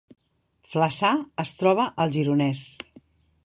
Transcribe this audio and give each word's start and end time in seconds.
Flaçà 0.69 1.11
es 1.49 1.53
troba 1.61 1.87
al 2.07 2.17
Gironès 2.17 2.65